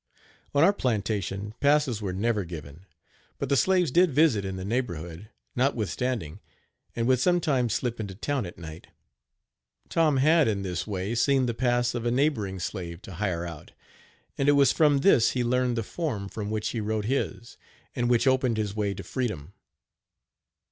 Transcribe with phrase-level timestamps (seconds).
[0.55, 2.87] On our plantation passes were never given,
[3.37, 6.39] but the slaves did visit in the neighborhood, notwithstanding,
[6.95, 8.87] and would sometimes slip into town at night.
[9.89, 13.73] Tom had in this way seen the pass of a neighboring slave to hire out;
[14.39, 17.57] and it was from this he learned the form from which he wrote his,
[17.95, 19.53] and which opened his way to freedom.